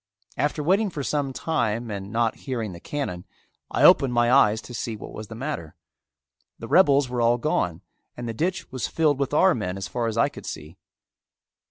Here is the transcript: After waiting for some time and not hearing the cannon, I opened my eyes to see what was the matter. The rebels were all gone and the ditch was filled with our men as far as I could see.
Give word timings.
After 0.35 0.63
waiting 0.63 0.89
for 0.89 1.03
some 1.03 1.31
time 1.31 1.91
and 1.91 2.11
not 2.11 2.35
hearing 2.47 2.71
the 2.73 2.79
cannon, 2.79 3.23
I 3.69 3.83
opened 3.83 4.15
my 4.15 4.31
eyes 4.31 4.59
to 4.63 4.73
see 4.73 4.95
what 4.95 5.13
was 5.13 5.27
the 5.27 5.35
matter. 5.35 5.75
The 6.57 6.67
rebels 6.67 7.07
were 7.07 7.21
all 7.21 7.37
gone 7.37 7.83
and 8.17 8.27
the 8.27 8.33
ditch 8.33 8.71
was 8.71 8.87
filled 8.87 9.19
with 9.19 9.31
our 9.31 9.53
men 9.53 9.77
as 9.77 9.87
far 9.87 10.07
as 10.07 10.17
I 10.17 10.27
could 10.27 10.47
see. 10.47 10.75